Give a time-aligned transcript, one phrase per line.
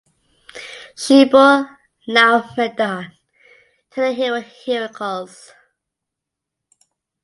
[0.97, 3.11] She bore Laomedon
[3.91, 5.53] to the hero Heracles.